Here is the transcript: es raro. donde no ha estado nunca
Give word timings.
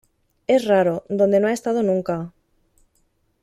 es 0.47 0.65
raro. 0.65 1.03
donde 1.09 1.39
no 1.39 1.47
ha 1.47 1.51
estado 1.51 1.83
nunca 1.83 2.33